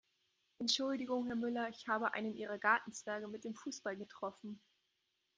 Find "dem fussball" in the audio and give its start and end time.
3.43-3.95